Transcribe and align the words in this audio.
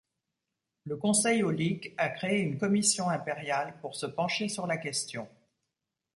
Le 0.85 0.97
Conseil 0.97 1.43
aulique 1.43 1.93
a 1.97 2.09
créé 2.09 2.39
une 2.41 2.57
commission 2.57 3.07
impériale 3.09 3.77
pour 3.81 3.93
se 3.93 4.07
pencher 4.07 4.49
sur 4.49 4.65
la 4.65 4.77
question. 4.77 5.27